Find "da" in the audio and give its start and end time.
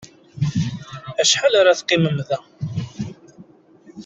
2.29-2.39